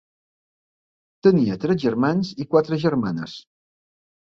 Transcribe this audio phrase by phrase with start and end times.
[1.27, 3.39] Tenia tres germans i quatre germanes.